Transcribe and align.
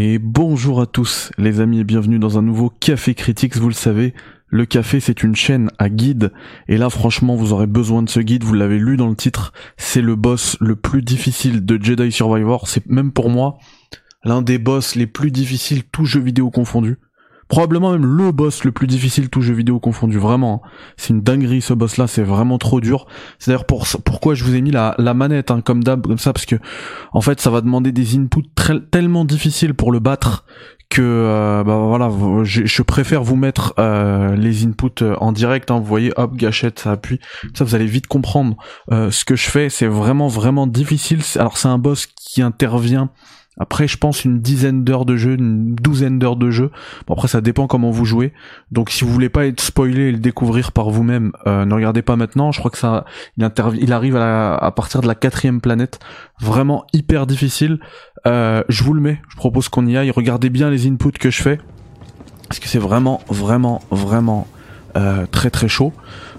Et 0.00 0.20
bonjour 0.20 0.80
à 0.80 0.86
tous 0.86 1.32
les 1.38 1.58
amis 1.58 1.80
et 1.80 1.84
bienvenue 1.84 2.20
dans 2.20 2.38
un 2.38 2.42
nouveau 2.42 2.70
Café 2.70 3.16
Critics, 3.16 3.56
vous 3.56 3.66
le 3.66 3.74
savez, 3.74 4.14
le 4.46 4.64
café 4.64 5.00
c'est 5.00 5.24
une 5.24 5.34
chaîne 5.34 5.72
à 5.78 5.88
guide. 5.88 6.30
Et 6.68 6.76
là 6.76 6.88
franchement 6.88 7.34
vous 7.34 7.52
aurez 7.52 7.66
besoin 7.66 8.04
de 8.04 8.08
ce 8.08 8.20
guide, 8.20 8.44
vous 8.44 8.54
l'avez 8.54 8.78
lu 8.78 8.96
dans 8.96 9.08
le 9.08 9.16
titre, 9.16 9.52
c'est 9.76 10.00
le 10.00 10.14
boss 10.14 10.56
le 10.60 10.76
plus 10.76 11.02
difficile 11.02 11.66
de 11.66 11.82
Jedi 11.82 12.12
Survivor, 12.12 12.68
c'est 12.68 12.86
même 12.86 13.10
pour 13.10 13.28
moi 13.28 13.58
l'un 14.22 14.40
des 14.40 14.58
boss 14.58 14.94
les 14.94 15.08
plus 15.08 15.32
difficiles 15.32 15.82
tout 15.82 16.04
jeu 16.04 16.20
vidéo 16.20 16.48
confondu 16.52 16.98
probablement 17.48 17.92
même 17.92 18.06
le 18.06 18.32
boss 18.32 18.64
le 18.64 18.72
plus 18.72 18.86
difficile 18.86 19.30
tout 19.30 19.40
jeu 19.40 19.54
vidéo 19.54 19.80
confondu 19.80 20.18
vraiment 20.18 20.62
hein. 20.64 20.68
c'est 20.96 21.10
une 21.10 21.22
dinguerie 21.22 21.62
ce 21.62 21.74
boss 21.74 21.96
là 21.96 22.06
c'est 22.06 22.22
vraiment 22.22 22.58
trop 22.58 22.80
dur. 22.80 23.06
C'est 23.38 23.50
d'ailleurs 23.50 23.66
pour 23.66 23.86
pourquoi 24.04 24.34
je 24.34 24.44
vous 24.44 24.54
ai 24.54 24.60
mis 24.60 24.70
la, 24.70 24.94
la 24.98 25.14
manette 25.14 25.50
hein, 25.50 25.60
comme 25.60 25.82
d'hab 25.82 26.06
comme 26.06 26.18
ça 26.18 26.32
parce 26.32 26.46
que 26.46 26.56
en 27.12 27.20
fait 27.20 27.40
ça 27.40 27.50
va 27.50 27.60
demander 27.60 27.92
des 27.92 28.16
inputs 28.16 28.48
tellement 28.90 29.24
difficiles 29.24 29.74
pour 29.74 29.92
le 29.92 29.98
battre 29.98 30.44
que 30.88 31.02
euh, 31.02 31.64
bah 31.64 31.76
voilà 31.76 32.10
je, 32.44 32.64
je, 32.64 32.82
préfère 32.82 33.22
vous 33.22 33.36
mettre 33.36 33.74
euh, 33.78 34.34
les 34.36 34.64
inputs 34.64 35.02
euh, 35.02 35.16
en 35.20 35.32
direct 35.32 35.70
hein, 35.70 35.78
vous 35.78 35.84
voyez 35.84 36.12
hop 36.16 36.34
gâchette 36.34 36.78
ça 36.78 36.92
appuie. 36.92 37.20
Ça 37.54 37.64
vous 37.64 37.74
allez 37.74 37.86
vite 37.86 38.06
comprendre 38.06 38.56
euh, 38.90 39.10
ce 39.10 39.24
que 39.24 39.36
je 39.36 39.48
fais. 39.48 39.68
C'est 39.68 39.86
vraiment 39.86 40.28
vraiment 40.28 40.66
difficile. 40.66 41.20
Alors 41.36 41.58
c'est 41.58 41.68
un 41.68 41.78
boss 41.78 42.06
qui 42.06 42.42
intervient 42.42 43.10
après, 43.58 43.88
je 43.88 43.96
pense 43.96 44.24
une 44.24 44.40
dizaine 44.40 44.84
d'heures 44.84 45.04
de 45.04 45.16
jeu, 45.16 45.34
une 45.34 45.74
douzaine 45.74 46.18
d'heures 46.18 46.36
de 46.36 46.50
jeu. 46.50 46.70
Bon, 47.06 47.14
après, 47.14 47.28
ça 47.28 47.40
dépend 47.40 47.66
comment 47.66 47.90
vous 47.90 48.04
jouez. 48.04 48.32
Donc, 48.70 48.90
si 48.90 49.04
vous 49.04 49.12
voulez 49.12 49.28
pas 49.28 49.46
être 49.46 49.60
spoilé 49.60 50.02
et 50.02 50.12
le 50.12 50.18
découvrir 50.18 50.72
par 50.72 50.90
vous-même, 50.90 51.32
euh, 51.46 51.64
ne 51.64 51.74
regardez 51.74 52.02
pas 52.02 52.16
maintenant. 52.16 52.52
Je 52.52 52.60
crois 52.60 52.70
que 52.70 52.78
ça, 52.78 53.04
il, 53.36 53.92
arrive 53.92 54.16
à, 54.16 54.54
à, 54.54 54.70
partir 54.70 55.00
de 55.00 55.06
la 55.06 55.14
quatrième 55.14 55.60
planète. 55.60 55.98
Vraiment 56.40 56.86
hyper 56.92 57.26
difficile. 57.26 57.80
Euh, 58.26 58.62
je 58.68 58.84
vous 58.84 58.94
le 58.94 59.00
mets. 59.00 59.20
Je 59.28 59.36
propose 59.36 59.68
qu'on 59.68 59.86
y 59.86 59.96
aille. 59.96 60.10
Regardez 60.10 60.50
bien 60.50 60.70
les 60.70 60.86
inputs 60.86 61.12
que 61.12 61.30
je 61.30 61.42
fais. 61.42 61.58
Parce 62.48 62.60
que 62.60 62.68
c'est 62.68 62.78
vraiment, 62.78 63.20
vraiment, 63.28 63.82
vraiment 63.90 64.46
euh, 64.96 65.26
très 65.30 65.50
très 65.50 65.68
chaud. 65.68 65.92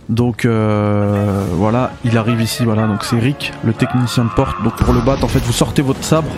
Donc 0.10 0.46
euh, 0.46 1.46
voilà, 1.54 1.92
il 2.04 2.18
arrive 2.18 2.42
ici, 2.42 2.66
voilà, 2.66 2.88
donc 2.88 3.04
c'est 3.04 3.20
Rick, 3.20 3.54
le 3.64 3.74
technicien 3.74 4.24
de 4.24 4.30
porte. 4.30 4.62
Donc 4.64 4.76
pour 4.76 4.94
le 4.94 5.02
battre, 5.02 5.24
en 5.24 5.28
fait, 5.28 5.40
vous 5.40 5.54
sortez 5.54 5.84
votre 5.84 6.04
sabre, 6.04 6.30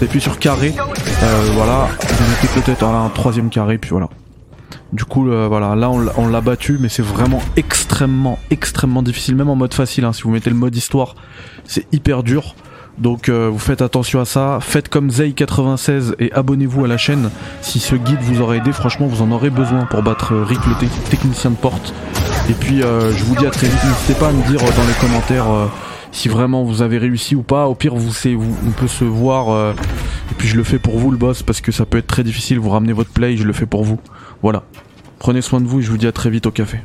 et 0.00 0.06
puis 0.06 0.20
sur 0.20 0.38
carré, 0.38 0.74
euh, 0.78 1.50
voilà, 1.52 1.88
vous 2.00 2.30
mettez 2.30 2.60
peut-être 2.60 2.84
un 2.84 3.10
troisième 3.10 3.50
carré, 3.50 3.76
puis 3.76 3.90
voilà. 3.90 4.08
Du 4.94 5.04
coup, 5.04 5.24
voilà, 5.24 5.76
là 5.76 5.90
on 5.90 6.28
l'a 6.28 6.40
battu, 6.40 6.78
mais 6.80 6.88
c'est 6.88 7.02
vraiment 7.02 7.42
extrêmement, 7.56 8.38
extrêmement 8.50 9.02
difficile, 9.02 9.36
même 9.36 9.50
en 9.50 9.56
mode 9.56 9.74
facile. 9.74 10.06
Hein, 10.06 10.14
si 10.14 10.22
vous 10.22 10.30
mettez 10.30 10.48
le 10.48 10.56
mode 10.56 10.74
histoire, 10.74 11.14
c'est 11.66 11.86
hyper 11.92 12.22
dur. 12.22 12.54
Donc 13.00 13.28
euh, 13.28 13.48
vous 13.50 13.58
faites 13.58 13.82
attention 13.82 14.20
à 14.20 14.24
ça, 14.24 14.58
faites 14.60 14.88
comme 14.88 15.08
Zay96 15.08 16.14
et 16.18 16.32
abonnez-vous 16.32 16.84
à 16.84 16.88
la 16.88 16.98
chaîne 16.98 17.30
si 17.62 17.78
ce 17.78 17.94
guide 17.94 18.20
vous 18.20 18.40
aura 18.40 18.56
aidé, 18.56 18.72
franchement 18.72 19.06
vous 19.06 19.22
en 19.22 19.30
aurez 19.30 19.50
besoin 19.50 19.84
pour 19.86 20.02
battre 20.02 20.34
Rick 20.34 20.60
le 20.66 20.88
technicien 21.10 21.50
de 21.50 21.56
porte. 21.56 21.94
Et 22.48 22.54
puis 22.54 22.82
euh, 22.82 23.12
je 23.12 23.24
vous 23.24 23.36
dis 23.36 23.46
à 23.46 23.50
très 23.50 23.68
vite, 23.68 23.78
n'hésitez 23.84 24.14
pas 24.14 24.28
à 24.28 24.32
me 24.32 24.42
dire 24.48 24.58
dans 24.58 24.86
les 24.86 24.94
commentaires 25.00 25.50
euh, 25.50 25.66
si 26.12 26.28
vraiment 26.28 26.64
vous 26.64 26.82
avez 26.82 26.98
réussi 26.98 27.34
ou 27.34 27.42
pas. 27.42 27.68
Au 27.68 27.74
pire, 27.74 27.94
vous, 27.94 28.10
vous 28.10 28.56
on 28.66 28.70
peut 28.70 28.88
se 28.88 29.04
voir. 29.04 29.50
Euh, 29.50 29.72
et 30.30 30.34
puis 30.36 30.48
je 30.48 30.56
le 30.56 30.64
fais 30.64 30.78
pour 30.78 30.98
vous 30.98 31.10
le 31.10 31.16
boss 31.16 31.42
parce 31.42 31.60
que 31.60 31.72
ça 31.72 31.86
peut 31.86 31.98
être 31.98 32.06
très 32.06 32.24
difficile. 32.24 32.58
Vous 32.58 32.70
ramenez 32.70 32.92
votre 32.92 33.10
play, 33.10 33.36
je 33.36 33.44
le 33.44 33.52
fais 33.52 33.66
pour 33.66 33.84
vous. 33.84 33.98
Voilà. 34.42 34.62
Prenez 35.18 35.42
soin 35.42 35.60
de 35.60 35.66
vous 35.66 35.80
et 35.80 35.82
je 35.82 35.90
vous 35.90 35.98
dis 35.98 36.06
à 36.06 36.12
très 36.12 36.30
vite 36.30 36.46
au 36.46 36.50
café. 36.50 36.78